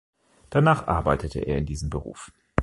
Danach 0.49 0.87
arbeitete 0.87 1.41
er 1.41 1.59
in 1.59 1.67
diesem 1.67 1.91
Beruf. 1.91 2.31